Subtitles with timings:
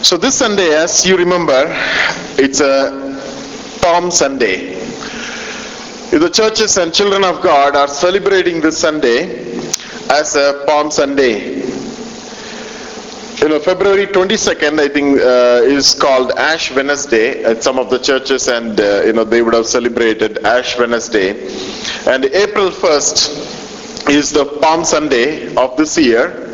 [0.00, 1.64] So this Sunday, as you remember,
[2.38, 3.20] it's a
[3.82, 4.74] Palm Sunday.
[6.10, 9.44] The churches and children of God are celebrating this Sunday
[10.08, 11.56] as a Palm Sunday.
[13.38, 17.98] You know, February 22nd, I think, uh, is called Ash Wednesday at some of the
[17.98, 21.30] churches, and uh, you know they would have celebrated Ash Wednesday.
[22.06, 26.47] And April 1st is the Palm Sunday of this year.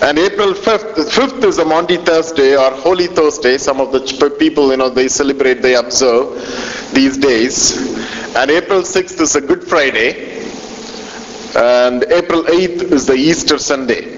[0.00, 3.58] And April 5th, 5th is a Maundy Thursday or Holy Thursday.
[3.58, 6.36] Some of the people, you know, they celebrate, they observe
[6.94, 7.76] these days.
[8.36, 10.38] And April 6th is a Good Friday.
[11.56, 14.14] And April 8th is the Easter Sunday.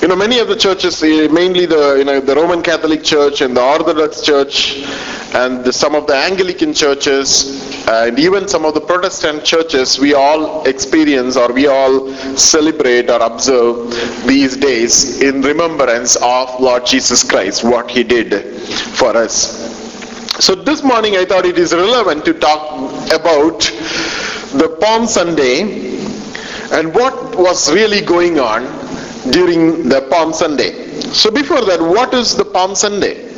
[0.00, 3.40] You know, many of the churches, eh, mainly the you know the Roman Catholic Church
[3.40, 4.78] and the Orthodox Church,
[5.34, 10.14] and the, some of the Anglican churches, and even some of the Protestant churches, we
[10.14, 13.90] all experience or we all celebrate or observe
[14.24, 18.54] these days in remembrance of Lord Jesus Christ, what He did
[18.94, 19.66] for us.
[20.38, 23.62] So this morning, I thought it is relevant to talk about
[24.52, 25.62] the Palm Sunday
[26.70, 28.78] and what was really going on
[29.30, 30.72] during the Palm Sunday.
[31.12, 33.28] So before that, what is the Palm Sunday?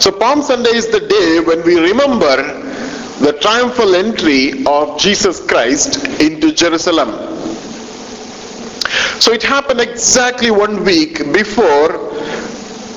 [0.00, 2.36] So Palm Sunday is the day when we remember
[3.20, 7.10] the triumphal entry of Jesus Christ into Jerusalem.
[9.20, 11.88] So it happened exactly one week before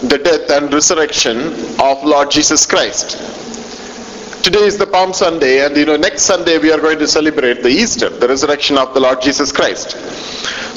[0.01, 1.37] the death and resurrection
[1.79, 3.17] of Lord Jesus Christ.
[4.43, 7.61] Today is the Palm Sunday, and you know, next Sunday we are going to celebrate
[7.61, 9.91] the Easter, the resurrection of the Lord Jesus Christ.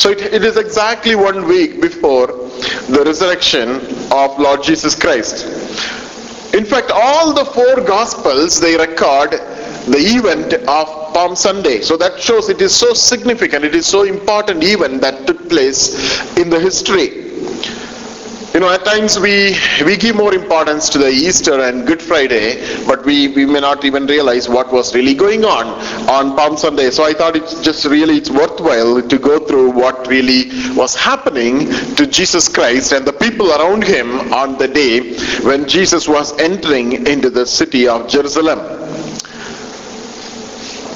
[0.00, 3.70] So it, it is exactly one week before the resurrection
[4.10, 5.44] of Lord Jesus Christ.
[6.52, 11.82] In fact, all the four Gospels they record the event of Palm Sunday.
[11.82, 16.36] So that shows it is so significant, it is so important event that took place
[16.36, 17.30] in the history.
[18.54, 22.60] You know, at times we we give more importance to the Easter and Good Friday,
[22.84, 25.68] but we, we may not even realize what was really going on
[26.06, 26.90] on Palm Sunday.
[26.90, 31.70] So I thought it's just really it's worthwhile to go through what really was happening
[31.94, 35.16] to Jesus Christ and the people around him on the day
[35.48, 38.58] when Jesus was entering into the city of Jerusalem.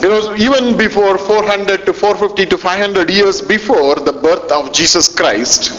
[0.02, 5.08] You know, even before 400 to 450 to 500 years before the birth of Jesus
[5.08, 5.72] Christ,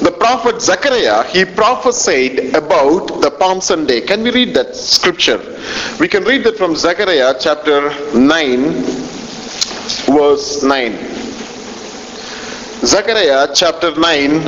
[0.00, 4.00] the prophet Zechariah, he prophesied about the Palm Sunday.
[4.00, 5.38] Can we read that scripture?
[6.00, 8.72] We can read that from Zechariah chapter 9,
[10.06, 10.92] verse 9.
[12.84, 14.40] Zechariah chapter 9,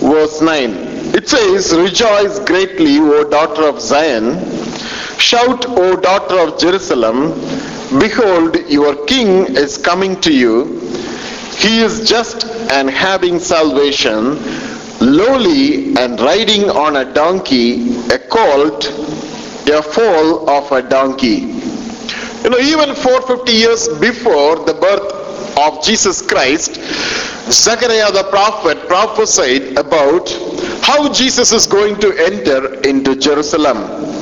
[0.00, 0.70] verse 9.
[1.14, 4.38] It says, Rejoice greatly, O daughter of Zion.
[5.18, 7.30] Shout, O daughter of Jerusalem.
[7.98, 10.78] Behold, your king is coming to you.
[11.56, 14.36] He is just and having salvation,
[15.00, 18.86] lowly and riding on a donkey, a colt,
[19.68, 21.54] a foal of a donkey.
[22.42, 26.74] You know, even 450 years before the birth of Jesus Christ,
[27.50, 30.30] Zechariah the prophet prophesied about
[30.82, 34.17] how Jesus is going to enter into Jerusalem.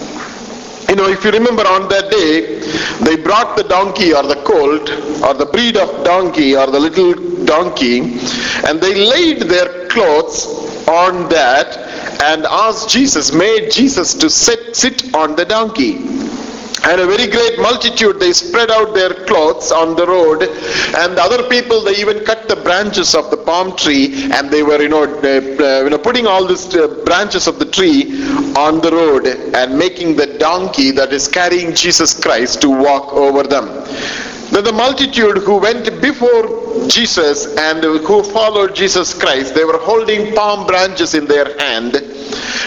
[0.89, 2.61] You know, if you remember on that day,
[3.05, 4.89] they brought the donkey or the colt
[5.23, 8.19] or the breed of donkey or the little donkey
[8.67, 10.47] and they laid their clothes
[10.89, 11.77] on that
[12.23, 15.99] and asked Jesus, made Jesus to sit, sit on the donkey.
[16.85, 20.43] And a very great multitude, they spread out their clothes on the road.
[20.43, 24.63] And the other people, they even cut the branches of the palm tree and they
[24.63, 28.23] were, you know, uh, you know putting all these uh, branches of the tree
[28.57, 33.43] on the road and making the donkey that is carrying Jesus Christ to walk over
[33.43, 33.67] them.
[34.51, 40.35] Then the multitude who went before Jesus and who followed Jesus Christ, they were holding
[40.35, 41.97] palm branches in their hand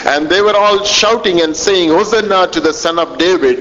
[0.05, 3.57] and they were all shouting and saying, Hosanna to the Son of David.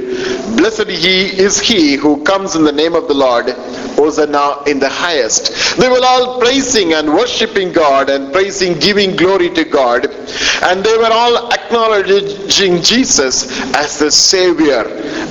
[0.57, 3.51] Blessed he is he who comes in the name of the Lord.
[3.97, 5.77] Hosanna in the highest.
[5.78, 10.07] They were all praising and worshipping God and praising, giving glory to God.
[10.62, 14.84] And they were all acknowledging Jesus as the Savior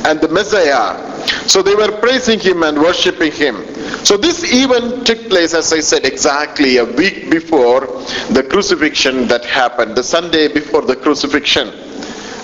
[0.06, 1.17] and the Messiah.
[1.48, 3.64] So they were praising him and worshipping him.
[4.06, 7.82] So this event took place, as I said, exactly a week before
[8.32, 11.70] the crucifixion that happened, the Sunday before the crucifixion.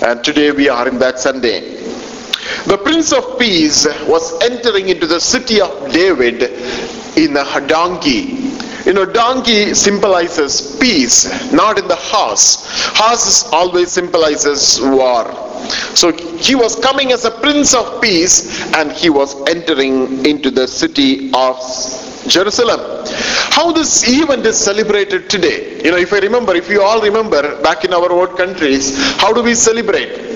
[0.02, 1.74] And today we are in that Sunday.
[2.66, 6.42] The Prince of Peace was entering into the city of David
[7.16, 8.53] in a donkey.
[8.84, 12.64] You know, donkey symbolizes peace, not in the horse.
[12.98, 15.24] Horse always symbolizes war.
[15.94, 20.66] So he was coming as a prince of peace and he was entering into the
[20.66, 21.56] city of
[22.28, 22.80] Jerusalem.
[23.56, 25.82] How this event is celebrated today?
[25.82, 29.32] You know, if I remember, if you all remember back in our old countries, how
[29.32, 30.33] do we celebrate?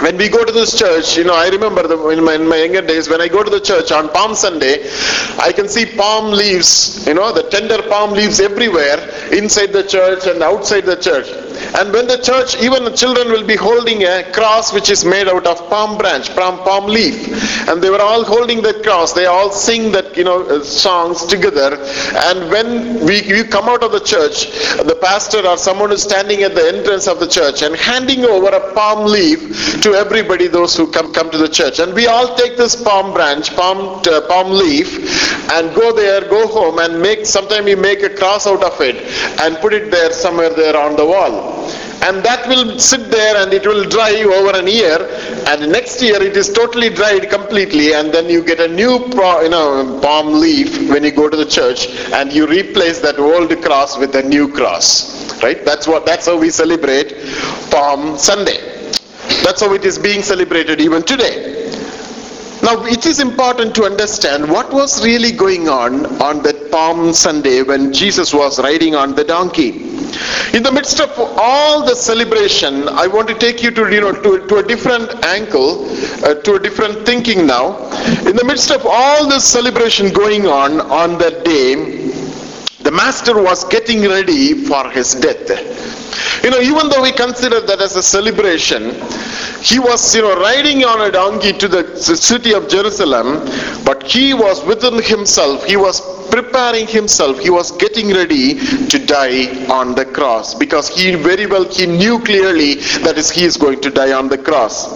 [0.00, 2.56] When we go to this church, you know, I remember the, in, my, in my
[2.56, 4.88] younger days, when I go to the church on Palm Sunday,
[5.38, 8.98] I can see palm leaves, you know, the tender palm leaves everywhere
[9.32, 11.26] inside the church and outside the church.
[11.76, 15.28] And when the church, even the children will be holding a cross which is made
[15.28, 17.68] out of palm branch, palm, palm leaf.
[17.68, 19.12] And they were all holding that cross.
[19.12, 21.76] They all sing that, you know, uh, songs together.
[22.14, 26.42] And when we, we come out of the church, the pastor or someone is standing
[26.42, 30.76] at the entrance of the church and handing over a palm leaf to everybody, those
[30.76, 31.78] who come, come to the church.
[31.78, 34.98] And we all take this palm branch, palm, uh, palm leaf,
[35.52, 38.96] and go there, go home and make, sometime we make a cross out of it
[39.40, 41.68] and put it there somewhere there on the wall.
[42.00, 44.98] And that will sit there and it will dry over an year.
[45.48, 49.42] And next year it is totally dried completely and then you get a new pro,
[49.42, 53.50] you know palm leaf when you go to the church and you replace that old
[53.62, 55.42] cross with a new cross.
[55.42, 55.64] Right?
[55.64, 57.14] That's what that's how we celebrate
[57.70, 58.77] palm sunday
[59.48, 61.58] that's how it is being celebrated even today
[62.60, 67.62] now, it is important to understand what was really going on on that Palm Sunday
[67.62, 69.68] when Jesus was riding on the donkey.
[70.52, 74.12] In the midst of all the celebration, I want to take you to, you know,
[74.12, 75.88] to, to a different angle,
[76.24, 77.78] uh, to a different thinking now.
[78.26, 82.07] In the midst of all this celebration going on on that day,
[82.88, 85.46] the master was getting ready for his death.
[86.42, 88.94] You know, even though we consider that as a celebration,
[89.60, 93.44] he was, you know, riding on a donkey to the city of Jerusalem,
[93.84, 96.00] but he was within himself, he was
[96.30, 98.54] preparing himself, he was getting ready
[98.88, 103.44] to die on the cross because he very well, he knew clearly that is, he
[103.44, 104.88] is going to die on the cross.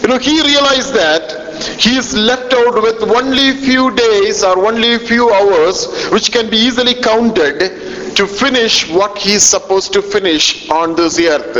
[0.00, 1.45] You know, he realized that
[1.78, 6.56] he is left out with only few days or only few hours which can be
[6.56, 11.56] easily counted to finish what he is supposed to finish on this earth.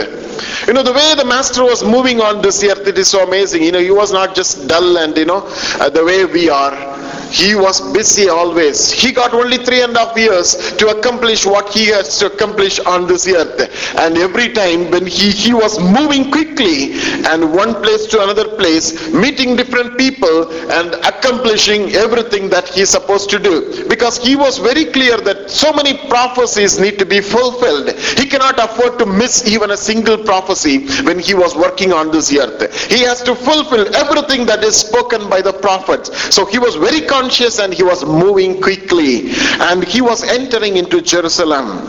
[0.67, 3.63] You know, the way the master was moving on this earth, it is so amazing.
[3.63, 5.43] You know, he was not just dull and, you know,
[5.81, 6.97] uh, the way we are
[7.31, 8.91] he was busy always.
[8.91, 12.79] He got only three and a half years to accomplish what he has to accomplish
[12.81, 13.97] on this earth.
[13.99, 16.95] And every time when he, he was moving quickly
[17.27, 23.31] and one place to another place, meeting different people and accomplishing everything that he's supposed
[23.31, 23.87] to do.
[23.89, 27.91] Because he was very clear that so many prophecies need to be fulfilled.
[28.19, 32.35] He cannot afford to miss even a single prophecy when he was working on this
[32.37, 32.91] earth.
[32.91, 36.35] He has to fulfill everything that is spoken by the prophets.
[36.35, 39.31] So he was very conscious and he was moving quickly
[39.61, 41.87] and he was entering into Jerusalem.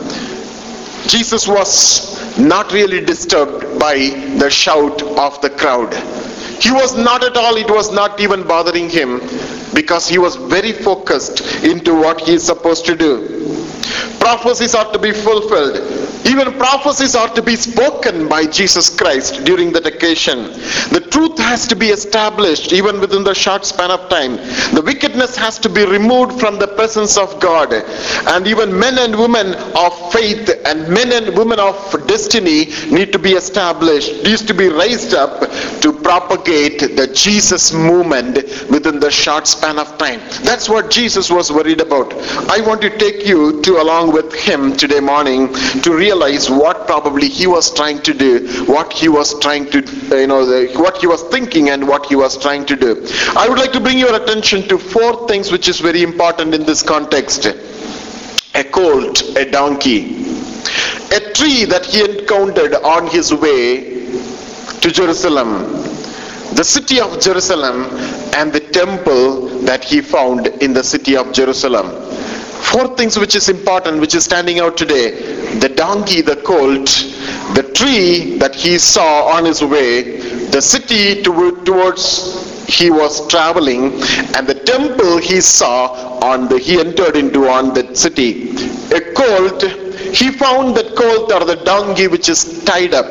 [1.07, 3.95] Jesus was not really disturbed by
[4.39, 5.94] the shout of the crowd.
[6.59, 9.19] He was not at all, it was not even bothering him
[9.77, 13.13] because he was very focused into what he is supposed to do.
[14.19, 15.77] Prophecies are to be fulfilled.
[16.27, 20.51] Even prophecies are to be spoken by Jesus Christ during that occasion.
[20.91, 24.35] The truth has to be established even within the short span of time.
[24.74, 27.71] The wickedness has to be removed from the presence of God.
[27.71, 31.75] And even men and women of faith and men and women of
[32.07, 35.39] destiny need to be established, needs to be raised up
[35.81, 38.35] to propagate the Jesus movement
[38.69, 40.19] within the short span of time.
[40.43, 42.13] That's what Jesus was worried about.
[42.49, 45.53] I want to take you to along with him today morning
[45.83, 49.80] to realize what probably he was trying to do, what he was trying to,
[50.11, 53.06] uh, you know, what he was thinking and what he was trying to do.
[53.35, 56.65] I would like to bring your attention to four things which is very important in
[56.65, 57.45] this context.
[58.56, 60.25] A colt, a donkey,
[61.11, 63.97] a tree that he encountered on his way
[64.81, 65.63] to Jerusalem,
[66.53, 67.83] the city of Jerusalem,
[68.33, 71.88] and the temple that he found in the city of Jerusalem.
[72.71, 75.12] Four things which is important, which is standing out today.
[75.59, 76.88] The donkey, the colt,
[77.56, 83.94] the tree that he saw on his way, the city to, towards he was traveling,
[84.36, 88.52] and the temple he saw on the he entered into on the city.
[88.92, 89.64] A colt,
[90.14, 93.06] he found that colt or the donkey which is tied up.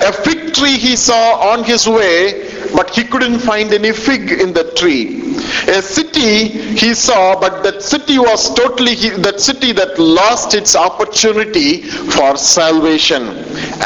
[0.00, 4.52] A fig tree he saw on his way, but he couldn't find any fig in
[4.52, 5.36] the tree.
[5.68, 11.82] A city he saw, but that city was totally, that city that lost its opportunity
[11.82, 13.22] for salvation.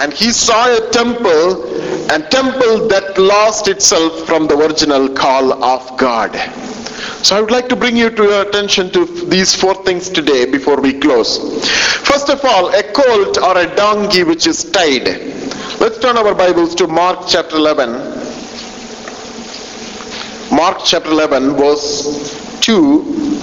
[0.00, 1.64] And he saw a temple,
[2.10, 6.34] and temple that lost itself from the original call of God.
[7.25, 10.50] So I would like to bring you to your attention to these four things today
[10.50, 11.38] before we close.
[12.06, 15.06] First of all, a colt or a donkey which is tied.
[15.80, 18.29] Let's turn our Bibles to Mark chapter 11.
[20.52, 23.38] Mark chapter 11 verse 2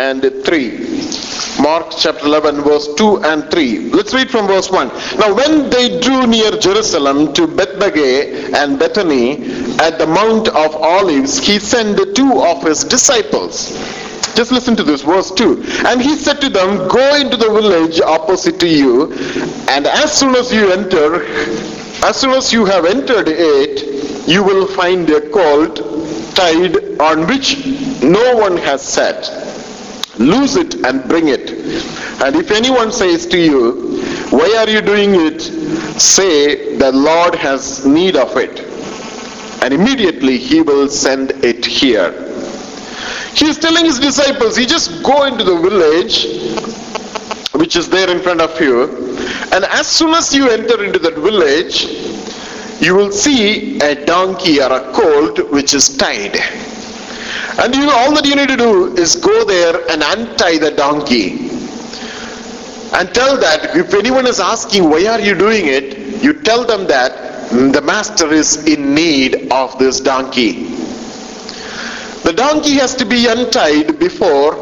[0.00, 1.62] and 3.
[1.62, 3.90] Mark chapter 11 verse 2 and 3.
[3.90, 4.88] Let's read from verse 1.
[5.20, 9.44] Now when they drew near Jerusalem to Bethphage and Bethany
[9.78, 13.70] at the Mount of Olives, he sent two of his disciples.
[14.34, 15.62] Just listen to this, verse 2.
[15.86, 19.12] And he said to them, Go into the village opposite to you,
[19.68, 21.26] and as soon as you enter,
[22.04, 25.80] as soon as you have entered it, you will find a colt
[26.34, 27.64] tied on which
[28.02, 29.50] no one has sat
[30.20, 31.50] lose it and bring it.
[32.22, 35.40] And if anyone says to you, Why are you doing it?
[36.00, 38.60] say, The Lord has need of it.
[39.62, 42.12] And immediately he will send it here.
[43.34, 46.26] He is telling his disciples, You just go into the village,
[47.54, 48.84] which is there in front of you,
[49.52, 51.86] and as soon as you enter into that village,
[52.80, 56.36] you will see a donkey or a colt which is tied
[57.60, 61.50] and you all that you need to do is go there and untie the donkey.
[62.92, 66.86] And tell that if anyone is asking why are you doing it, you tell them
[66.86, 70.64] that the master is in need of this donkey.
[72.22, 74.54] The donkey has to be untied before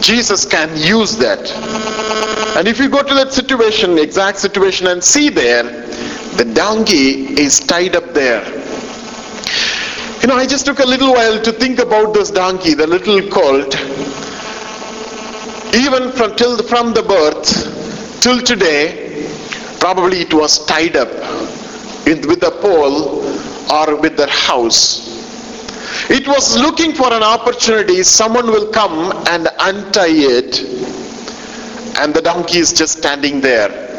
[0.00, 1.50] Jesus can use that.
[2.56, 5.83] And if you go to that situation, exact situation, and see there,
[6.36, 8.44] the donkey is tied up there.
[10.20, 13.20] You know, I just took a little while to think about this donkey, the little
[13.28, 13.74] colt.
[15.74, 19.28] Even from till from the birth till today,
[19.80, 21.10] probably it was tied up
[22.06, 23.22] in, with a pole
[23.70, 25.12] or with the house.
[26.10, 28.02] It was looking for an opportunity.
[28.02, 30.60] Someone will come and untie it,
[31.98, 33.93] and the donkey is just standing there.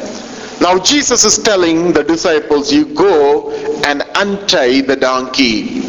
[0.62, 3.52] Now Jesus is telling the disciples, "You go
[3.84, 5.86] and untie the donkey."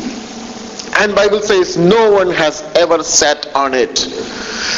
[0.98, 4.06] and bible says no one has ever sat on it.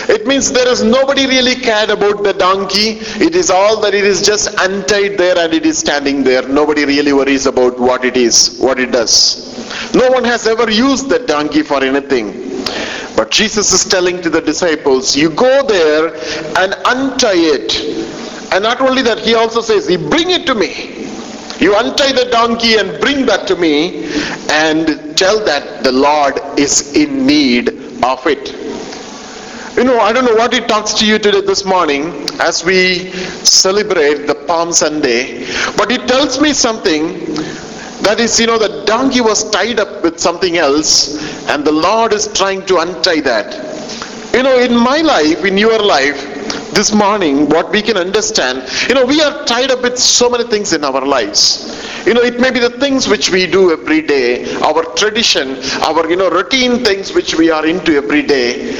[0.08, 2.98] It means there is nobody really cared about the donkey.
[3.26, 6.42] It is all that it is just untied there and it is standing there.
[6.42, 9.14] Nobody really worries about what it is what it does.
[9.94, 12.32] No one has ever used the donkey for anything.
[13.16, 16.14] But jesus is telling to the disciples you go there
[16.62, 18.17] and untie it
[18.52, 20.98] and not only that he also says bring it to me
[21.60, 24.04] you untie the donkey and bring that to me
[24.48, 27.68] and tell that the Lord is in need
[28.04, 28.52] of it.
[29.76, 33.10] You know, I don't know what it talks to you today this morning as we
[33.42, 37.24] celebrate the Palm Sunday, but it tells me something
[38.02, 42.12] that is, you know, the donkey was tied up with something else, and the Lord
[42.12, 44.32] is trying to untie that.
[44.32, 46.27] You know, in my life, in your life,
[46.78, 48.56] this morning what we can understand
[48.88, 51.42] you know we are tied up with so many things in our lives.
[52.06, 54.28] You know it may be the things which we do every day
[54.68, 55.48] our tradition
[55.88, 58.78] our you know routine things which we are into every day.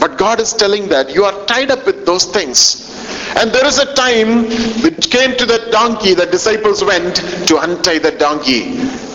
[0.00, 2.58] But god is telling that you are tied up with those things.
[3.36, 4.46] And there is a time
[4.88, 7.16] it came to the donkey the disciples went
[7.48, 8.62] to untie the donkey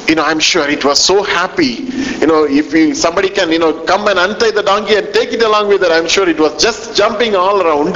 [0.08, 1.86] you know, I'm sure it was so happy.
[2.22, 5.44] You know, if somebody can, you know, come and untie the donkey and take it
[5.44, 7.94] along with it, I'm sure it was just jumping all around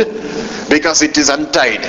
[0.69, 1.83] because it is untied.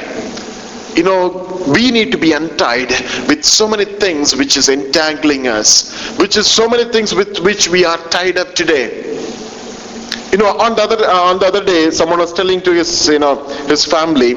[0.96, 2.90] You know, we need to be untied
[3.28, 7.68] with so many things which is entangling us, which is so many things with which
[7.68, 9.12] we are tied up today.
[10.30, 13.08] You know, on the other uh, on the other day, someone was telling to his
[13.08, 14.34] you know his family.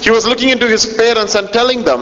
[0.00, 2.00] He was looking into his parents and telling them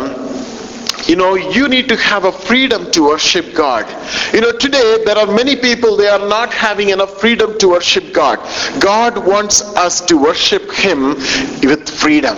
[1.08, 3.86] you know you need to have a freedom to worship god.
[4.34, 8.12] You know today there are many people they are not having enough freedom to worship
[8.12, 8.38] god.
[8.80, 11.14] God wants us to worship him
[11.70, 12.36] with freedom.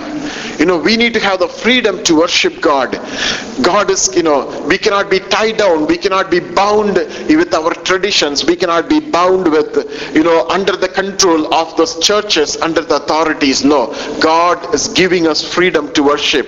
[0.59, 2.93] You know we need to have the freedom to worship god.
[3.63, 7.73] God is you know we cannot be tied down we cannot be bound with our
[7.91, 12.83] traditions we cannot be bound with you know under the control of those churches under
[12.83, 13.65] the authorities.
[13.65, 13.87] No
[14.21, 16.47] god is giving us freedom to worship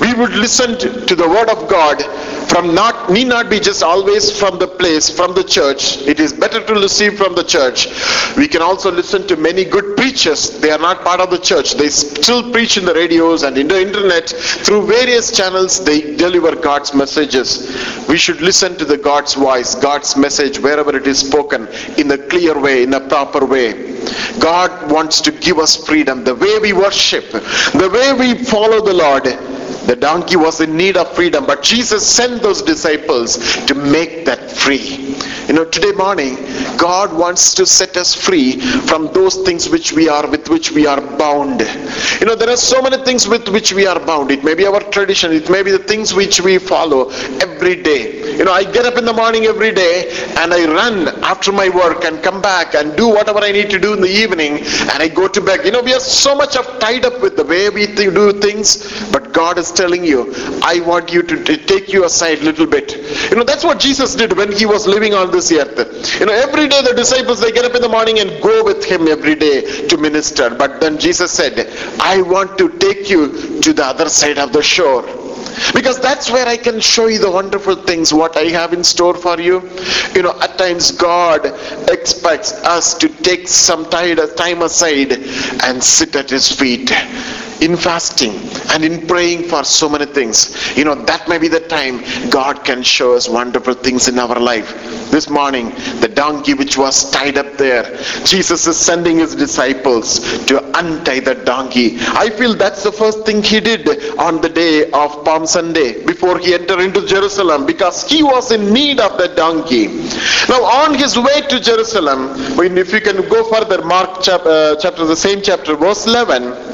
[0.00, 2.02] we would listen to the word of God
[2.48, 5.98] from not need not be just always from the place from the church.
[6.02, 7.88] It is better to receive from the church.
[8.36, 10.60] We can also listen to many good preachers.
[10.60, 11.74] They are not part of the church.
[11.74, 14.28] They still preach in the radios and in the internet.
[14.28, 18.06] Through various channels they deliver God's messages.
[18.08, 21.66] We should listen to the God's voice God's message wherever it is spoken
[21.98, 23.94] in a clear way in a proper way.
[24.38, 26.24] God wants to give us freedom.
[26.24, 29.26] The way we worship the way we follow the Lord
[29.86, 33.36] the donkey was in need of freedom, but Jesus sent those disciples
[33.66, 35.14] to make that free.
[35.46, 36.36] You know, today morning,
[36.78, 40.86] God wants to set us free from those things which we are, with which we
[40.86, 41.60] are bound.
[42.18, 44.30] You know, there are so many things with which we are bound.
[44.30, 47.10] It may be our tradition, it may be the things which we follow
[47.40, 48.24] every day.
[48.38, 51.68] You know, I get up in the morning every day and I run after my
[51.68, 55.02] work and come back and do whatever I need to do in the evening and
[55.02, 55.64] I go to bed.
[55.64, 59.10] You know, we are so much of tied up with the way we do things,
[59.12, 62.66] but God is telling you, I want you to t- take you aside a little
[62.66, 62.96] bit.
[63.30, 66.20] You know, that's what Jesus did when he was living on this earth.
[66.20, 68.84] You know, every day the disciples, they get up in the morning and go with
[68.84, 70.50] him every day to minister.
[70.50, 71.68] But then Jesus said,
[72.00, 75.04] I want to take you to the other side of the shore.
[75.72, 79.14] Because that's where I can show you the wonderful things, what I have in store
[79.14, 79.70] for you.
[80.14, 81.46] You know, at times God
[81.90, 86.90] expects us to take some time aside and sit at His feet
[87.64, 88.34] in fasting
[88.72, 90.36] and in praying for so many things.
[90.76, 94.38] You know, that may be the time God can show us wonderful things in our
[94.38, 94.70] life.
[95.10, 97.84] This morning, the donkey which was tied up there,
[98.24, 101.96] Jesus is sending his disciples to untie the donkey.
[102.24, 106.38] I feel that's the first thing he did on the day of Palm Sunday before
[106.38, 109.86] he entered into Jerusalem because he was in need of the donkey.
[110.48, 115.04] Now, on his way to Jerusalem, if you can go further, Mark chap, uh, chapter,
[115.04, 116.73] the same chapter, verse 11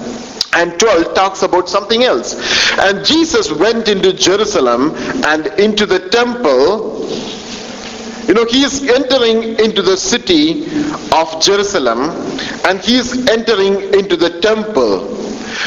[0.54, 2.34] and 12 talks about something else.
[2.78, 7.08] And Jesus went into Jerusalem and into the temple.
[8.26, 10.64] You know, he is entering into the city
[11.12, 12.10] of Jerusalem
[12.66, 15.16] and he is entering into the temple.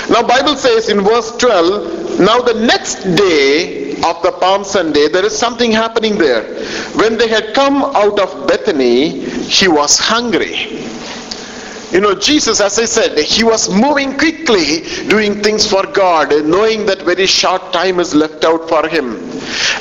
[0.10, 5.26] Now Bible says in verse 12, now the next day of the Palm Sunday, there
[5.26, 6.44] is something happening there.
[6.96, 10.84] When they had come out of Bethany, he was hungry.
[11.94, 16.88] You know, Jesus, as I said, he was moving quickly, doing things for God, knowing
[16.88, 19.14] that very short time is left out for him.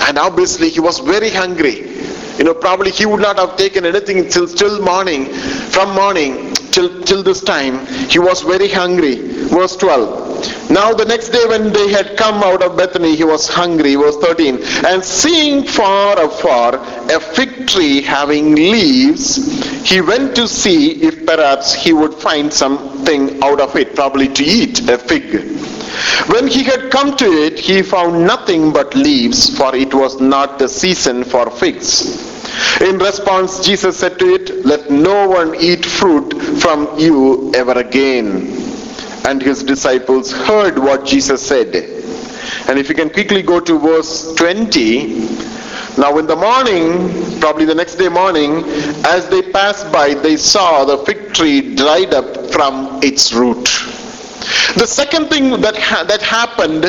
[0.03, 1.92] And obviously, he was very hungry.
[2.39, 7.03] You know, probably he would not have taken anything till till morning, from morning till
[7.03, 7.87] till this time.
[8.09, 9.17] He was very hungry.
[9.49, 10.71] Verse 12.
[10.71, 13.95] Now the next day when they had come out of Bethany, he was hungry.
[13.95, 14.59] Verse 13.
[14.87, 16.77] And seeing far afar
[17.11, 19.25] a fig tree having leaves,
[19.89, 24.43] he went to see if perhaps he would find something out of it, probably to
[24.43, 25.82] eat a fig.
[26.27, 30.59] When he had come to it, he found nothing but leaves, for it was not
[30.59, 32.33] the season for figs.
[32.81, 38.59] In response, Jesus said to it, Let no one eat fruit from you ever again.
[39.27, 41.75] And his disciples heard what Jesus said.
[42.69, 45.29] And if you can quickly go to verse 20,
[45.99, 48.65] now in the morning, probably the next day morning,
[49.05, 53.69] as they passed by, they saw the fig tree dried up from its root.
[54.77, 56.85] The second thing that, ha- that happened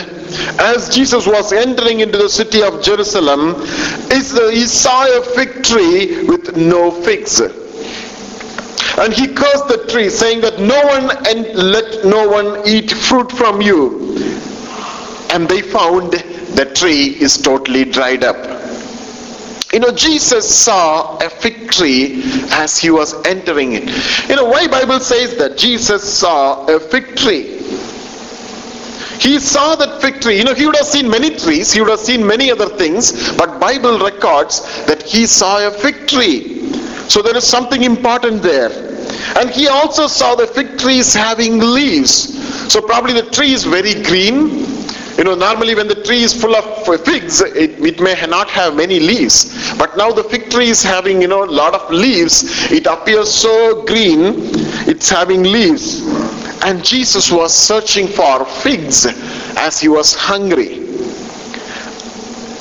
[0.60, 3.56] as Jesus was entering into the city of Jerusalem
[4.12, 7.42] is that he saw a fig tree with no figs.
[7.42, 13.32] And he cursed the tree, saying that no one and let no one eat fruit
[13.32, 14.16] from you.
[15.32, 18.63] And they found the tree is totally dried up.
[19.74, 24.30] You know, Jesus saw a fig tree as he was entering it.
[24.30, 27.58] You know, why Bible says that Jesus saw a fig tree?
[29.20, 30.38] He saw that fig tree.
[30.38, 33.36] You know, he would have seen many trees, he would have seen many other things,
[33.36, 36.70] but Bible records that he saw a fig tree.
[37.10, 38.70] So there is something important there.
[39.38, 42.72] And he also saw the fig trees having leaves.
[42.72, 44.83] So probably the tree is very green.
[45.18, 48.76] You know, normally when the tree is full of figs, it, it may not have
[48.76, 49.74] many leaves.
[49.78, 52.72] But now the fig tree is having, you know, a lot of leaves.
[52.72, 54.34] It appears so green,
[54.88, 56.02] it's having leaves.
[56.64, 59.06] And Jesus was searching for figs
[59.58, 60.80] as he was hungry.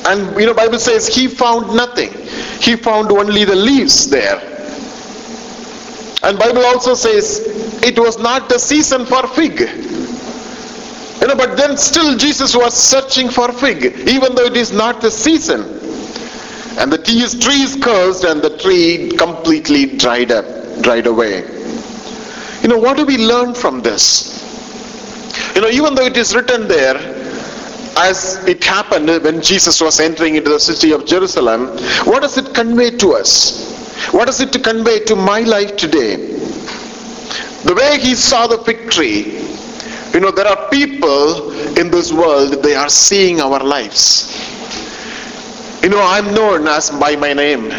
[0.05, 2.13] And you know, Bible says he found nothing.
[2.61, 4.41] He found only the leaves there.
[6.25, 7.41] And Bible also says
[7.83, 9.61] it was not the season for fig.
[11.23, 15.01] You know, but then still Jesus was searching for fig, even though it is not
[15.01, 15.61] the season.
[16.81, 20.45] And the tree is cursed and the tree completely dried up,
[20.83, 21.43] dried away.
[22.63, 24.43] You know, what do we learn from this?
[25.55, 26.97] You know, even though it is written there,
[27.97, 31.69] as it happened when Jesus was entering into the city of Jerusalem,
[32.05, 34.11] what does it convey to us?
[34.11, 36.17] What does it convey to my life today?
[36.17, 39.52] The way he saw the fig tree,
[40.15, 44.29] you know, there are people in this world, they are seeing our lives.
[45.83, 47.71] You know, I'm known as by my name.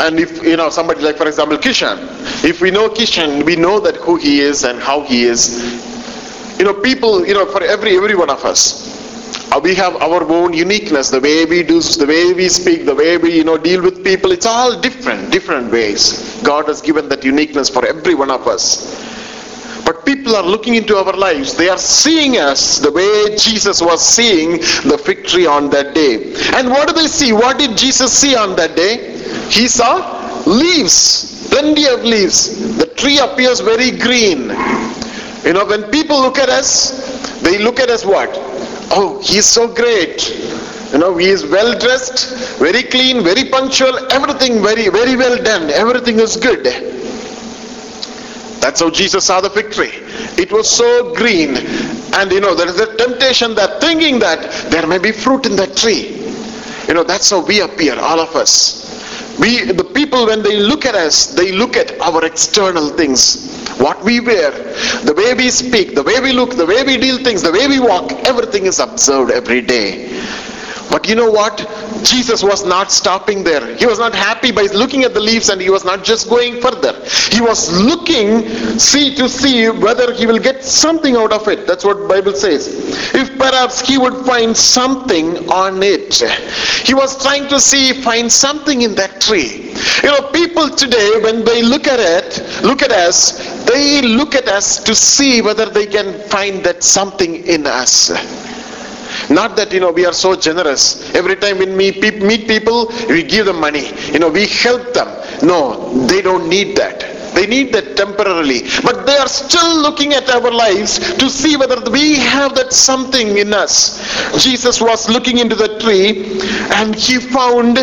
[0.00, 1.98] And if, you know, somebody like, for example, Kishan,
[2.44, 6.58] if we know Kishan, we know that who he is and how he is.
[6.58, 8.90] You know, people, you know, for every, every one of us,
[9.52, 12.94] Uh, we have our own uniqueness the way we do the way we speak the
[12.94, 17.04] way we you know deal with people it's all different different ways god has given
[17.12, 18.64] that uniqueness for every one of us
[19.84, 21.56] but people are looking into our lives.
[21.56, 24.58] They are seeing us the way jesus was seeing
[24.90, 26.34] the fig tree on that day.
[26.54, 27.32] And what do they see?
[27.32, 29.18] What did jesus see on that day?
[29.50, 32.76] He saw leaves plenty of leaves.
[32.78, 34.50] The tree appears very green.
[35.44, 38.30] You know when people look at us they look at us what?
[38.90, 40.30] Oh he's so great.
[40.92, 45.70] You know he is well dressed very clean very punctual everything very very well done.
[45.70, 47.01] Everything is good
[48.62, 49.92] that's how jesus saw the fig tree
[50.38, 51.56] it was so green.
[52.14, 55.56] And you know there is a temptation that thinking that there may be fruit in
[55.56, 56.18] that tree.
[56.88, 58.80] You know that's how we appear all of us.
[59.38, 63.50] We the people when they look at us they look at our external things.
[63.78, 64.50] What we wear
[65.04, 67.66] the way we speak the way we look the way we deal things the way
[67.66, 70.08] we walk everything is observed every day
[70.92, 71.56] but you know what?
[72.04, 73.74] Jesus was not stopping there.
[73.76, 76.60] He was not happy by looking at the leaves and he was not just going
[76.60, 76.92] further.
[77.30, 78.46] He was looking
[78.78, 81.66] see to see whether he will get something out of it.
[81.66, 82.68] That's what bible says.
[83.14, 86.16] If perhaps he would find something on it.
[86.86, 89.72] He was trying to see find something in that tree.
[90.04, 94.46] You know people today when they look at it look at us they look at
[94.46, 98.10] us to see whether they can find that something in us
[99.30, 101.14] not that, you know, we are so generous.
[101.14, 103.90] Every time when we meet, people, we give them money.
[104.12, 105.08] You know, we help them.
[105.42, 107.00] No, they don't need that.
[107.34, 108.62] They need that temporarily.
[108.82, 113.38] But they are still looking at our lives to see whether we have that something
[113.38, 113.98] in us.
[114.42, 116.40] Jesus was looking into the tree
[116.74, 117.78] and he found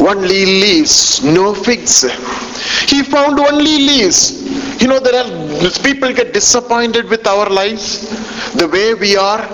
[0.00, 2.02] only leaves, no figs.
[2.88, 4.80] He found only leaves.
[4.82, 8.08] You know, there are people get disappointed with our lives,
[8.54, 9.46] the way we are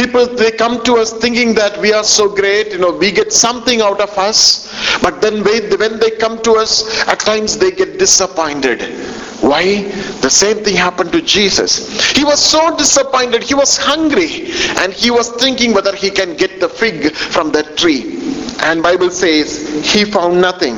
[0.00, 3.32] people they come to us thinking that we are so great you know we get
[3.32, 4.40] something out of us.
[5.02, 6.74] But then when they come to us
[7.06, 8.80] at times they get disappointed.
[9.40, 9.82] Why?
[10.20, 11.72] The same thing happened to jesus.
[12.12, 16.60] He was so disappointed he was hungry and he was thinking whether he can get
[16.60, 18.02] the fig from that tree.
[18.62, 19.50] And bible says
[19.92, 20.76] he found nothing.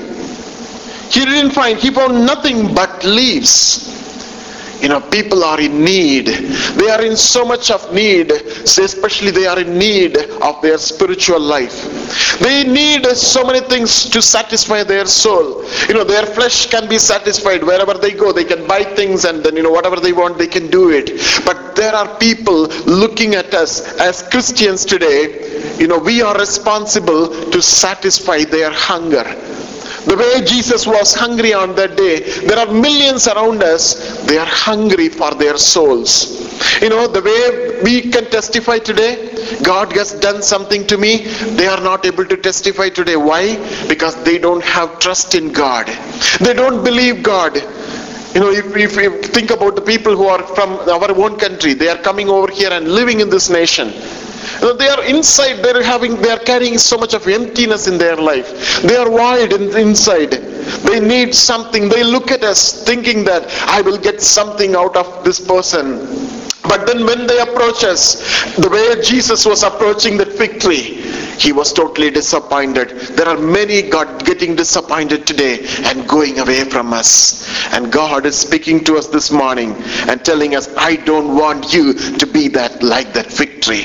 [1.11, 3.93] He didn't find he found nothing but leaves
[4.83, 6.27] you know, people are in need.
[6.27, 11.41] They are in so much of need, especially they are in need of their spiritual
[11.41, 11.77] life.
[12.41, 15.65] They need so many things to satisfy their soul.
[15.87, 18.33] You know, their flesh can be satisfied wherever they go.
[18.33, 21.13] They can buy things and then, you know, whatever they want, they can do it.
[21.47, 25.77] But there are people looking at us as Christians today.
[25.79, 29.25] You know, we are responsible to satisfy their hunger
[30.07, 34.47] the way Jesus was hungry on that day, there are millions around us, they are
[34.47, 36.43] hungry for their souls.
[36.83, 39.31] You know, the way we can testify today,
[39.63, 41.19] God has done something to me,
[41.59, 43.17] they are not able to testify today.
[43.17, 43.57] Why?
[43.89, 45.87] Because they don't have trust in God.
[46.41, 47.57] They don't believe God.
[48.35, 51.75] You know, if, if you think about the people who are from our own country,
[51.75, 53.93] they are coming over here and living in this nation
[54.79, 58.83] they are inside, they're having, they are carrying so much of emptiness in their life.
[58.83, 60.31] They are void in, inside.
[60.31, 61.89] They need something.
[61.89, 66.42] They look at us thinking that I will get something out of this person.
[66.65, 71.03] But then when they approach us, the way Jesus was approaching that fig tree,
[71.39, 72.91] he was totally disappointed.
[73.17, 77.49] There are many God getting disappointed today and going away from us.
[77.73, 79.75] And God is speaking to us this morning
[80.09, 83.85] and telling us, I don't want you to be that like that fig tree.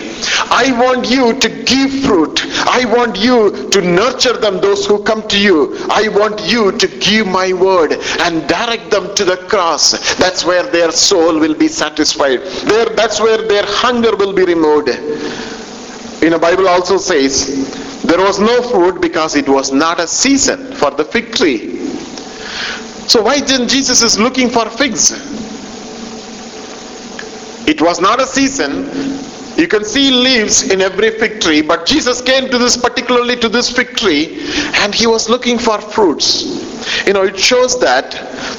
[0.50, 2.42] I want you to give fruit.
[2.68, 5.78] I want you to nurture them, those who come to you.
[5.90, 10.16] I want you to give my word and direct them to the cross.
[10.16, 12.42] That's where their soul will be satisfied.
[12.67, 14.89] There, that's where their hunger will be removed
[16.21, 20.73] in the Bible also says there was no fruit because it was not a season
[20.73, 21.77] for the fig tree.
[23.08, 25.12] So why then Jesus is looking for figs?
[27.67, 28.89] It was not a season.
[29.58, 33.49] You can see leaves in every fig tree, but Jesus came to this particularly to
[33.49, 34.39] this fig tree
[34.82, 36.66] and he was looking for fruits.
[37.06, 38.12] You know, it shows that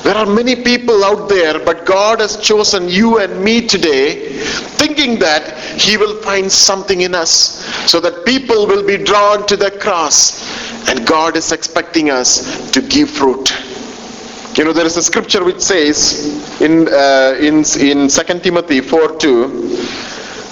[0.02, 4.30] there are many people out there, but God has chosen you and me today,
[4.78, 9.56] thinking that He will find something in us so that people will be drawn to
[9.56, 10.88] the cross.
[10.88, 13.52] And God is expecting us to give fruit.
[14.56, 19.18] You know, there is a scripture which says in, uh, in, in 2 Timothy 4
[19.18, 19.76] 2,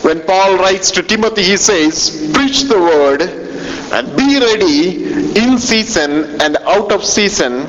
[0.02, 3.45] when Paul writes to Timothy, he says, Preach the word
[3.92, 5.04] and be ready
[5.38, 7.66] in season and out of season.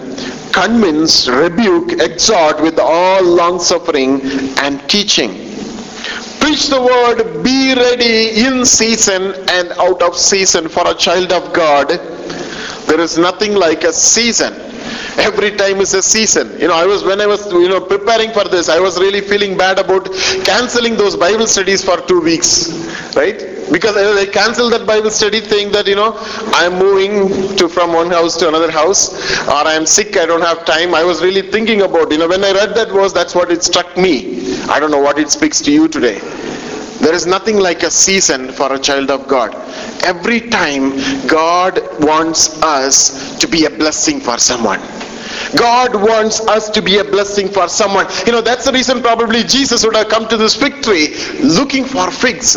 [0.52, 4.22] Convince rebuke exhort with all long suffering
[4.60, 5.32] and teaching.
[6.40, 11.54] Preach the word, be ready in season and out of season for a child of
[11.54, 11.90] God.
[12.88, 14.54] There is nothing like a season.
[15.18, 16.60] Every time is a season.
[16.60, 19.22] You know i was when i was you know preparing for this i was really
[19.22, 20.06] feeling bad about
[20.46, 22.52] canceling those bible studies for two weeks
[23.16, 26.14] right because I canceled that Bible study thing that you know
[26.54, 29.12] I'm moving to from one house to another house
[29.48, 30.94] or I'm sick I don't have time.
[30.94, 33.64] I was really thinking about you know when I read that verse that's what it
[33.64, 34.56] struck me.
[34.70, 36.20] I don't know what it speaks to you today.
[37.00, 39.54] There is nothing like a season for a child of God.
[40.04, 44.80] Every time God wants us to be a blessing for someone.
[45.56, 48.08] God wants us to be a blessing for someone.
[48.26, 51.86] You know, that's the reason probably Jesus would have come to this fig tree looking
[51.86, 52.56] for figs.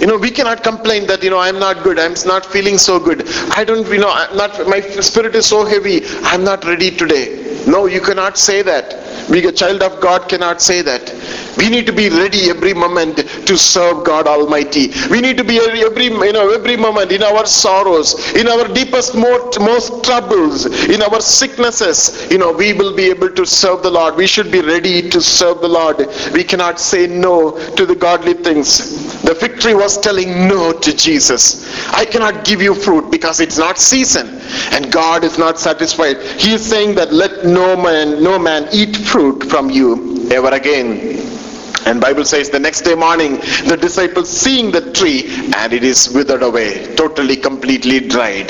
[0.00, 1.98] You know, we cannot complain that, you know, I'm not good.
[1.98, 3.28] I'm not feeling so good.
[3.56, 6.00] I don't, you know, I'm not, my spirit is so heavy.
[6.22, 7.64] I'm not ready today.
[7.66, 8.96] No, you cannot say that.
[9.28, 11.14] We, a child of God cannot say that.
[11.56, 14.92] We need to be ready every moment to serve God Almighty.
[15.10, 19.14] We need to be every you know every moment in our sorrows, in our deepest
[19.14, 22.26] most, most troubles, in our sicknesses.
[22.30, 24.16] You know we will be able to serve the Lord.
[24.16, 25.98] We should be ready to serve the Lord.
[26.32, 29.22] We cannot say no to the godly things.
[29.22, 31.66] The fig tree was telling no to Jesus.
[31.90, 36.18] I cannot give you fruit because it's not season, and God is not satisfied.
[36.38, 41.39] He is saying that let no man no man eat fruit from you ever again.
[41.86, 46.10] And Bible says the next day morning, the disciples seeing the tree and it is
[46.10, 48.48] withered away, totally, completely dried.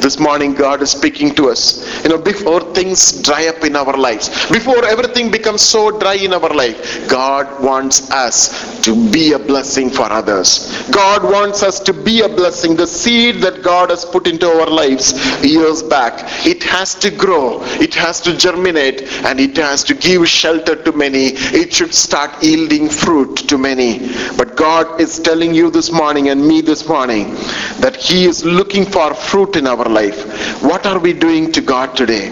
[0.00, 2.04] This morning God is speaking to us.
[2.04, 6.32] You know, before things dry up in our lives, before everything becomes so dry in
[6.32, 10.88] our life, God wants us to be a blessing for others.
[10.90, 12.76] God wants us to be a blessing.
[12.76, 15.12] The seed that God has put into our lives
[15.44, 16.14] years back,
[16.46, 20.92] it has to grow, it has to germinate, and it has to give shelter to
[20.92, 21.32] many.
[21.62, 23.98] It should start yielding yielding fruit to many.
[24.36, 27.34] But God is telling you this morning and me this morning
[27.80, 30.62] that He is looking for fruit in our life.
[30.62, 32.28] What are we doing to God today?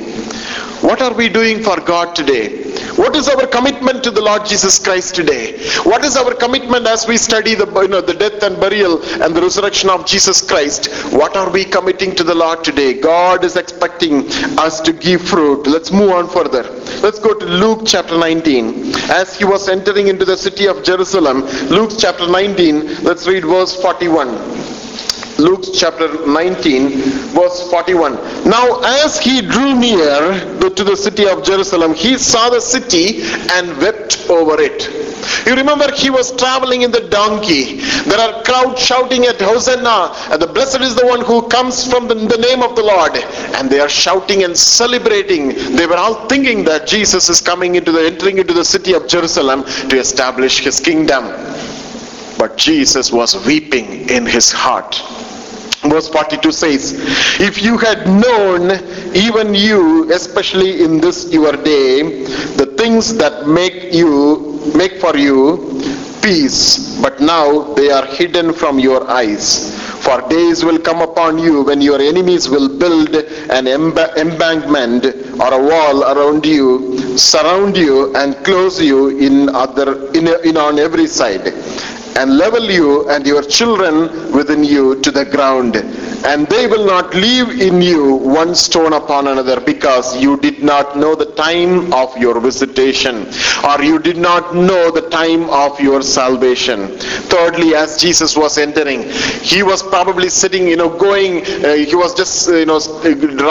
[0.80, 2.62] What are we doing for God today?
[2.94, 5.58] What is our commitment to the Lord Jesus Christ today?
[5.82, 9.34] What is our commitment as we study the, you know, the death and burial and
[9.34, 10.88] the resurrection of Jesus Christ?
[11.12, 12.94] What are we committing to the Lord today?
[12.94, 14.26] God is expecting
[14.58, 15.66] us to give fruit.
[15.66, 16.62] Let's move on further.
[17.02, 18.94] Let's go to Luke chapter 19.
[19.10, 23.80] As he was entering into the city of Jerusalem, Luke chapter 19, let's read verse
[23.80, 24.28] 41.
[25.38, 26.98] Luke chapter 19,
[27.30, 28.14] verse 41.
[28.44, 33.22] Now, as he drew near to the city of Jerusalem, he saw the city
[33.52, 34.90] and wept over it.
[35.46, 37.76] You remember he was traveling in the donkey.
[38.10, 42.08] There are crowds shouting at Hosanna, and the blessed is the one who comes from
[42.08, 43.16] the, the name of the Lord.
[43.54, 45.50] And they are shouting and celebrating.
[45.76, 49.06] They were all thinking that Jesus is coming into the entering into the city of
[49.06, 51.26] Jerusalem to establish his kingdom.
[52.38, 55.00] But Jesus was weeping in his heart
[55.90, 56.94] verse 42 says
[57.40, 58.72] if you had known
[59.14, 62.24] even you especially in this your day
[62.60, 65.68] the things that make you make for you
[66.22, 69.74] peace but now they are hidden from your eyes.
[70.04, 73.14] For days will come upon you when your enemies will build
[73.50, 75.04] an embankment
[75.40, 80.78] or a wall around you surround you and close you in other in, in on
[80.78, 81.52] every side
[82.18, 83.94] and level you and your children
[84.32, 85.76] within you to the ground.
[86.30, 90.96] And they will not leave in you one stone upon another because you did not
[90.96, 93.14] know the time of your visitation
[93.68, 96.88] or you did not know the time of your salvation.
[97.32, 99.04] Thirdly, as Jesus was entering,
[99.42, 102.80] he was probably sitting, you know, going, uh, he was just, you know,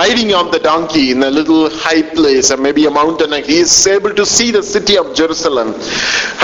[0.02, 3.60] riding on the donkey in a little high place or maybe a mountain and he
[3.60, 5.74] is able to see the city of Jerusalem.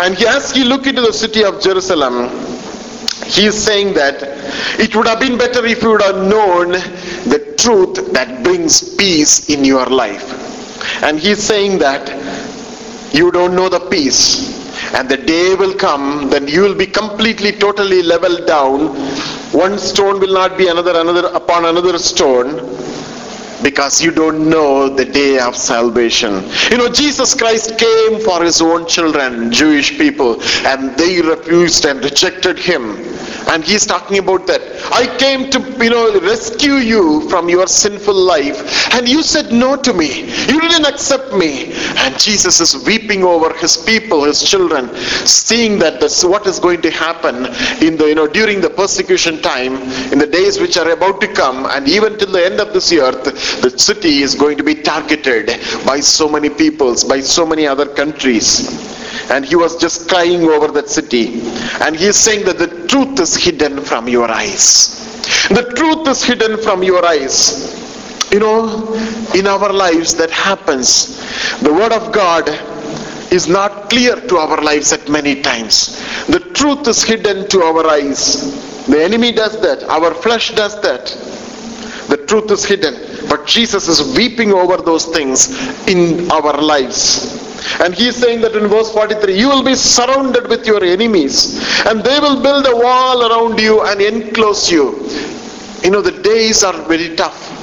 [0.01, 2.30] And as he looked into the city of Jerusalem, um,
[3.26, 4.17] he is saying that
[4.80, 6.71] it would have been better if you would have known
[7.34, 10.28] the truth that brings peace in your life.
[11.04, 12.04] And he's saying that
[13.13, 14.52] you don't know the peace.
[14.93, 18.88] And the day will come that you will be completely, totally leveled down.
[19.52, 22.49] One stone will not be another, another upon another stone
[23.63, 26.43] because you don't know the day of salvation.
[26.69, 32.04] You know, Jesus Christ came for his own children, Jewish people, and they refused and
[32.04, 33.12] rejected him.
[33.49, 34.62] And he's talking about that.
[34.91, 38.93] I came to, you know, rescue you from your sinful life.
[38.93, 40.29] And you said no to me.
[40.47, 41.73] You didn't accept me.
[41.97, 46.82] And Jesus is weeping over his people, his children, seeing that this what is going
[46.82, 47.45] to happen
[47.86, 49.75] in the, you know, during the persecution time,
[50.12, 52.91] in the days which are about to come, and even till the end of this
[52.93, 53.23] earth,
[53.62, 55.47] the city is going to be targeted
[55.86, 59.02] by so many peoples, by so many other countries.
[59.29, 61.41] And he was just crying over that city.
[61.81, 64.99] And he is saying that the truth is hidden from your eyes.
[65.49, 67.81] The truth is hidden from your eyes.
[68.31, 68.93] You know,
[69.36, 71.19] in our lives that happens.
[71.62, 72.49] The word of God
[73.31, 75.99] is not clear to our lives at many times.
[76.27, 78.86] The truth is hidden to our eyes.
[78.88, 79.83] The enemy does that.
[79.83, 81.05] Our flesh does that.
[82.09, 82.93] The truth is hidden.
[83.29, 85.49] But Jesus is weeping over those things
[85.88, 87.33] in our lives.
[87.81, 91.59] And he is saying that in verse 43 you will be surrounded with your enemies,
[91.86, 94.99] and they will build a wall around you and enclose you.
[95.83, 97.53] You know, the days are very tough.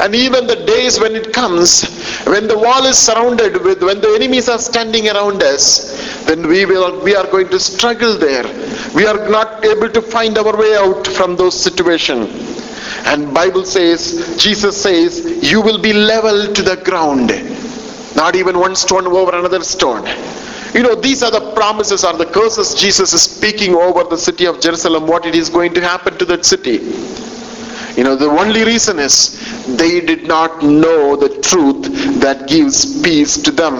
[0.00, 1.84] And even the days when it comes,
[2.26, 6.64] when the wall is surrounded with, when the enemies are standing around us, then we
[6.64, 8.44] will, we are going to struggle there.
[8.94, 12.28] We are not able to find our way out from those situations.
[13.06, 17.30] And Bible says, Jesus says, you will be leveled to the ground.
[18.16, 20.06] Not even one stone over another stone.
[20.74, 24.46] You know, these are the promises or the curses Jesus is speaking over the city
[24.46, 26.78] of Jerusalem, what it is going to happen to that city.
[27.96, 29.38] You know, the only reason is
[29.76, 33.74] they did not know the truth that gives peace to them.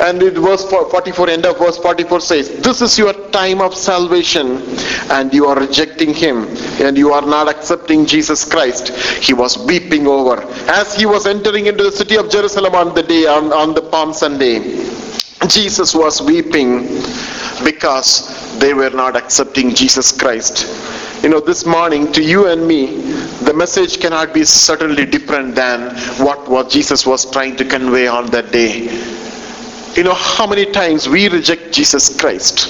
[0.00, 4.62] And in verse 44, end of verse 44 says, This is your time of salvation,
[5.10, 6.48] and you are rejecting him,
[6.80, 8.88] and you are not accepting Jesus Christ.
[9.22, 10.42] He was weeping over.
[10.68, 13.82] As he was entering into the city of Jerusalem on the day, on, on the
[13.82, 14.58] Palm Sunday,
[15.48, 16.86] Jesus was weeping
[17.64, 20.66] because they were not accepting Jesus Christ.
[21.24, 23.00] You know, this morning to you and me,
[23.44, 28.26] the message cannot be certainly different than what, what Jesus was trying to convey on
[28.26, 28.92] that day.
[29.94, 32.68] You know, how many times we reject Jesus Christ?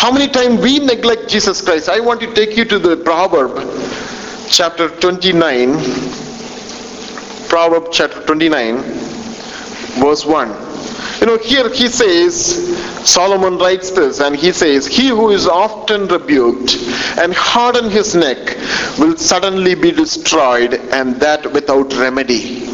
[0.00, 1.88] How many times we neglect Jesus Christ?
[1.88, 3.54] I want to take you to the proverb,
[4.50, 5.74] chapter 29.
[7.48, 8.78] Proverb chapter 29,
[10.02, 10.61] verse 1.
[11.22, 12.76] You know, here he says,
[13.08, 16.74] Solomon writes this, and he says, He who is often rebuked
[17.16, 18.56] and harden his neck
[18.98, 22.66] will suddenly be destroyed, and that without remedy.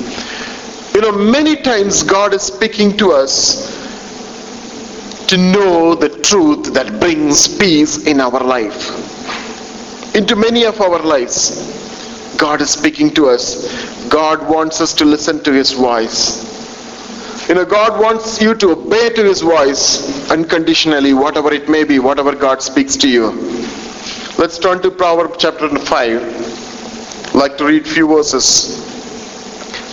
[0.95, 3.69] You know, many times God is speaking to us
[5.27, 10.17] to know the truth that brings peace in our life.
[10.17, 14.09] Into many of our lives, God is speaking to us.
[14.09, 16.49] God wants us to listen to His voice.
[17.49, 21.99] You know, God wants you to obey to His voice unconditionally, whatever it may be,
[21.99, 23.31] whatever God speaks to you.
[24.37, 27.29] Let's turn to Proverbs chapter 5.
[27.29, 28.85] I'd like to read few verses.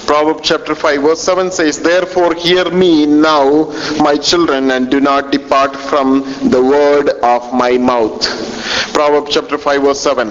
[0.06, 5.32] Proverbs chapter 5 verse 7 says, Therefore hear me now, my children, and do not
[5.32, 8.22] depart from the word of my mouth.
[8.94, 10.30] Proverbs chapter 5 verse 7.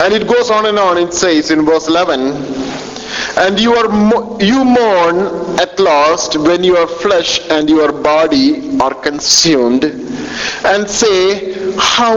[0.00, 0.96] And it goes on and on.
[0.96, 2.32] It says in verse 11,
[3.36, 5.18] and you are mo- you mourn
[5.60, 9.84] at last when your flesh and your body are consumed
[10.72, 12.14] and say how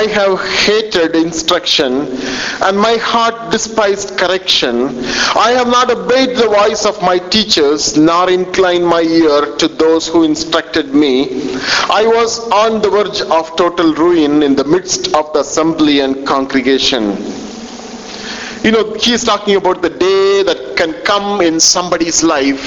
[0.00, 0.34] i have
[0.64, 1.92] hated instruction
[2.66, 4.74] and my heart despised correction.
[5.34, 10.06] I have not obeyed the voice of my teachers nor inclined my ear to those
[10.06, 11.12] who instructed me.
[11.90, 16.26] I was on the verge of total ruin in the midst of the assembly and
[16.26, 17.16] congregation
[18.64, 22.62] you know, he is talking about the day that can come in somebody's life,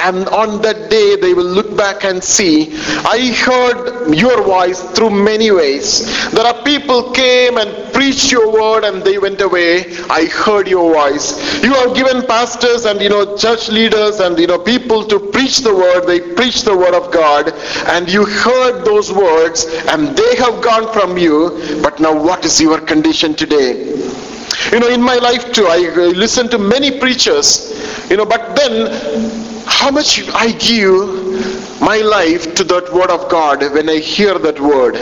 [0.00, 2.74] and on that day they will look back and see,
[3.04, 6.30] I heard your voice through many ways.
[6.30, 9.84] There are people came and preached your word and they went away.
[10.10, 11.62] I heard your voice.
[11.62, 15.58] You have given pastors and you know church leaders and you know people to preach
[15.58, 16.06] the word.
[16.06, 17.52] They preach the word of God,
[17.86, 21.80] and you heard those words, and they have gone from you.
[21.82, 24.21] But now, what is your condition today?
[24.70, 25.78] You know, in my life too, I
[26.14, 32.64] listen to many preachers, you know, but then how much I give my life to
[32.64, 34.94] that word of God when I hear that word.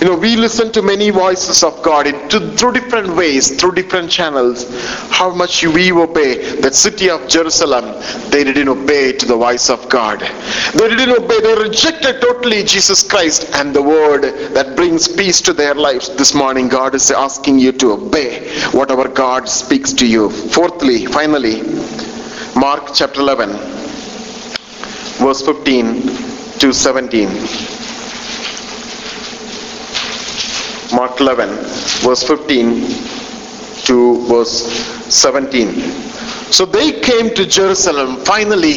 [0.00, 3.72] You know, we listen to many voices of God in, to, through different ways, through
[3.72, 4.64] different channels.
[5.10, 6.60] How much we obey.
[6.60, 10.20] that city of Jerusalem, they didn't obey to the voice of God.
[10.20, 11.40] They didn't obey.
[11.40, 14.22] They rejected totally Jesus Christ and the word
[14.54, 16.14] that brings peace to their lives.
[16.14, 20.30] This morning, God is asking you to obey whatever God speaks to you.
[20.30, 21.62] Fourthly, finally,
[22.54, 23.50] Mark chapter 11,
[25.18, 26.02] verse 15
[26.60, 27.77] to 17.
[30.92, 31.48] Mark 11,
[32.02, 32.86] verse 15
[33.84, 34.62] to verse
[35.12, 35.72] 17.
[36.50, 38.16] So they came to Jerusalem.
[38.24, 38.72] Finally,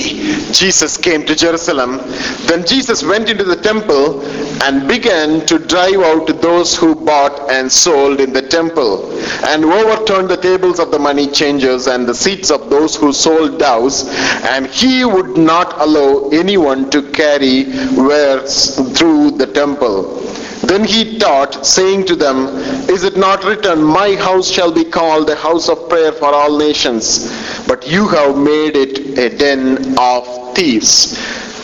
[0.52, 2.00] Jesus came to Jerusalem.
[2.46, 4.22] Then Jesus went into the temple
[4.64, 9.10] and began to drive out those who bought and sold in the temple,
[9.46, 13.58] and overturned the tables of the money changers and the seats of those who sold
[13.58, 14.04] doves.
[14.44, 20.20] And he would not allow anyone to carry wares through the temple.
[20.72, 22.48] Then he taught, saying to them,
[22.88, 26.58] Is it not written, My house shall be called a house of prayer for all
[26.58, 27.28] nations?
[27.68, 31.12] But you have made it a den of thieves.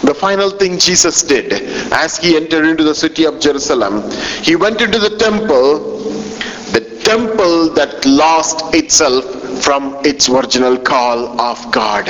[0.01, 1.53] The final thing Jesus did
[1.93, 4.11] as he entered into the city of Jerusalem,
[4.43, 5.99] he went into the temple,
[6.73, 9.23] the temple that lost itself
[9.63, 12.09] from its original call of God.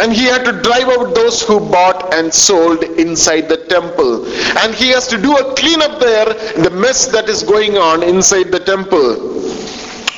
[0.00, 4.26] And he had to drive out those who bought and sold inside the temple.
[4.58, 6.26] And he has to do a cleanup there,
[6.62, 9.34] the mess that is going on inside the temple.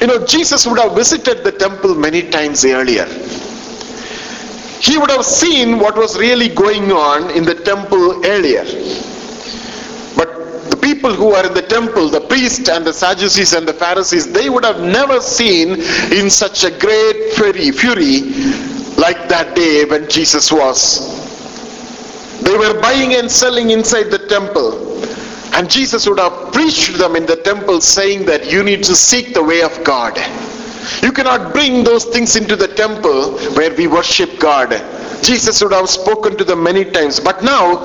[0.01, 3.07] You know, Jesus would have visited the temple many times earlier.
[4.81, 8.65] He would have seen what was really going on in the temple earlier.
[10.15, 13.75] But the people who are in the temple, the priests and the Sadducees and the
[13.75, 15.81] Pharisees, they would have never seen
[16.13, 18.69] in such a great fury, fury
[19.01, 21.01] like that day when Jesus was.
[22.43, 25.03] They were buying and selling inside the temple.
[25.55, 29.33] And Jesus would have preached them in the temple saying that you need to seek
[29.33, 30.19] the way of God.
[31.03, 34.71] You cannot bring those things into the temple where we worship God.
[35.23, 37.77] Jesus would have spoken to them many times, but now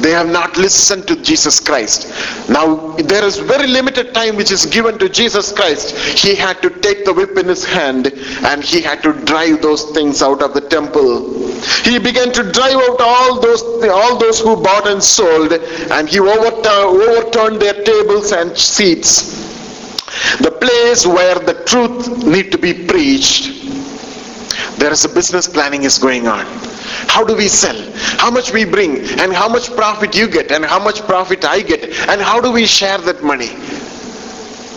[0.00, 2.08] they have not listened to Jesus Christ.
[2.48, 5.94] Now there is very limited time which is given to Jesus Christ.
[6.18, 8.06] He had to take the whip in his hand
[8.44, 11.52] and he had to drive those things out of the temple.
[11.84, 16.20] He began to drive out all those all those who bought and sold and he
[16.20, 19.49] overturned, overturned their tables and seats.
[20.40, 23.60] The place where the truth need to be preached
[24.80, 26.46] there is a business planning is going on.
[27.06, 27.78] How do we sell?
[28.18, 28.96] How much we bring?
[29.20, 30.50] And how much profit you get?
[30.50, 31.84] And how much profit i get?
[32.08, 33.48] And how do we share that money?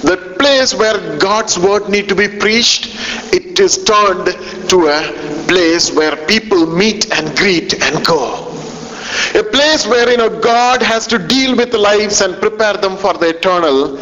[0.04, 2.98] The place where god's word need to be preached
[3.34, 4.28] it is turned
[4.70, 8.43] to a place where people meet and greet and go
[9.36, 13.14] a place where you know god has to deal with lives and prepare them for
[13.14, 13.96] the eternal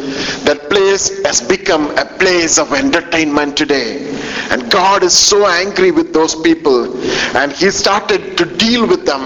[0.48, 4.10] that place has become a place of entertainment today.
[4.52, 6.80] And god is so angry with those people
[7.38, 9.24] and he started to deal with them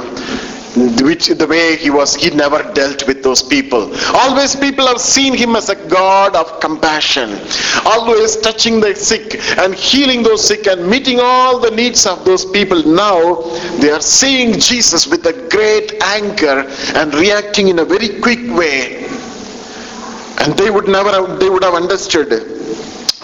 [1.01, 3.93] which the way he was he never dealt with those people.
[4.13, 7.39] Always people have seen him as a god of compassion
[7.85, 12.45] always touching the sick and healing those sick and meeting all the needs of those
[12.45, 12.83] people.
[12.83, 13.41] Now
[13.79, 16.65] they are seeing jesus with a great anger
[16.95, 19.05] and reacting in a very quick way
[20.41, 22.29] and they would never have, they would have understood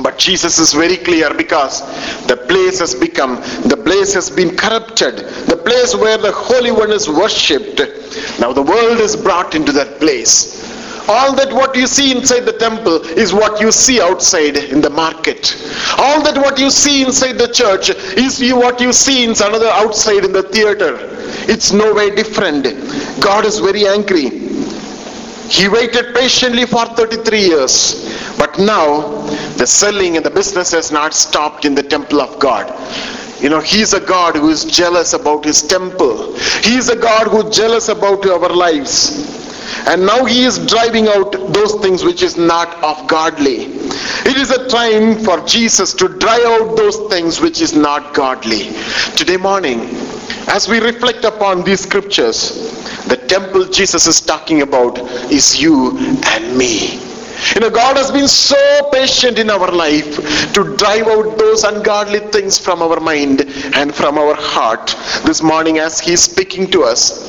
[0.02, 1.82] but Jesus is very clear because
[2.28, 3.36] the place has become,
[3.68, 7.80] the place has been corrupted, the place where the Holy One is worshipped.
[8.40, 10.60] Now the world is brought into that place.
[11.08, 14.90] All that what you see inside the temple is what you see outside in the
[14.90, 15.56] market.
[15.98, 19.68] All that what you see inside the church is you what you see in another
[19.68, 20.98] outside in the theater.
[21.50, 22.64] It's no way different.
[23.20, 24.51] God is very angry.
[25.52, 28.38] He waited patiently for 33 years.
[28.38, 29.02] But now
[29.58, 32.72] the selling and the business has not stopped in the temple of God.
[33.42, 36.38] You know, He's a God who is jealous about His temple.
[36.64, 39.28] He is a God who is jealous about our lives.
[39.88, 43.66] And now He is driving out those things which is not of godly.
[44.24, 48.72] It is a time for Jesus to drive out those things which is not godly.
[49.18, 49.80] Today morning,
[50.48, 52.72] as we reflect upon these scriptures,
[53.06, 55.00] the temple Jesus is talking about
[55.32, 57.00] is you and me.
[57.56, 60.16] You know, God has been so patient in our life
[60.54, 63.42] to drive out those ungodly things from our mind
[63.76, 64.96] and from our heart.
[65.26, 67.28] This morning, as He is speaking to us,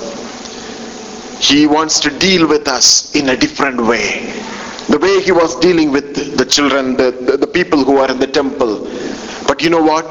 [1.40, 4.32] He wants to deal with us in a different way.
[4.88, 8.18] The way He was dealing with the children, the, the, the people who are in
[8.18, 8.86] the temple.
[9.46, 10.10] But you know what?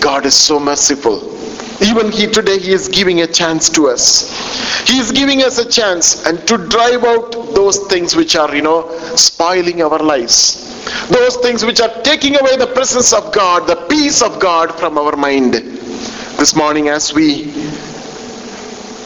[0.00, 1.33] God is so merciful
[1.80, 4.88] even he today he is giving a chance to us.
[4.88, 8.62] He is giving us a chance and to drive out those things which are you
[8.62, 10.60] know spoiling our lives.
[11.08, 14.98] Those things which are taking away the presence of god the peace of god from
[14.98, 15.54] our mind.
[15.54, 17.52] This morning as we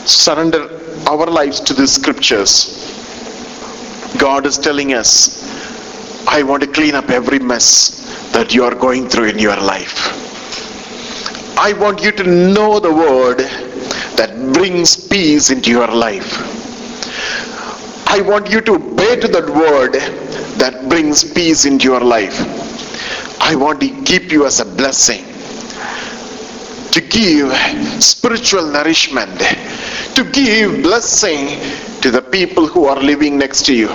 [0.07, 0.63] surrender
[1.07, 2.53] our lives to the scriptures
[4.17, 5.11] god is telling us
[6.27, 7.69] i want to clean up every mess
[8.33, 10.28] that you are going through in your life
[11.61, 13.39] I want you to know the word
[14.17, 16.39] that brings peace into your life.
[18.07, 19.95] I want you to obey to that word
[20.61, 22.39] that brings peace into your life.
[23.41, 25.25] I want to keep you as a blessing.
[26.93, 27.53] To give
[28.01, 29.41] spiritual nourishment,
[30.15, 31.59] to give blessing
[32.03, 33.89] to the people who are living next to you.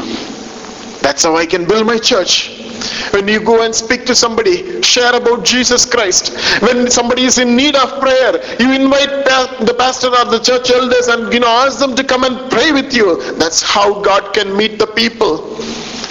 [1.00, 2.63] That's how I can build my church.
[3.12, 6.38] When you go and speak to somebody, share about Jesus Christ.
[6.62, 9.26] When somebody is in need of prayer, you invite
[9.66, 12.72] the pastor or the church elders and you know ask them to come and pray
[12.72, 13.22] with you.
[13.34, 15.58] That's how God can meet the people.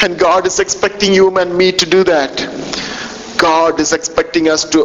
[0.02, 2.34] And God is expecting you and me to do that.
[3.38, 4.80] God is expecting us to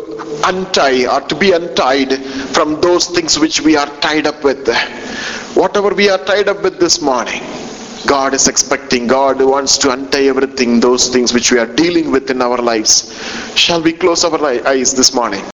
[0.45, 2.13] untie or to be untied
[2.55, 4.67] from those things which we are tied up with.
[5.55, 7.43] Whatever we are tied up with this morning,
[8.07, 12.31] God is expecting, God wants to untie everything, those things which we are dealing with
[12.31, 12.95] in our lives.
[13.55, 15.43] Shall we close our eyes this morning?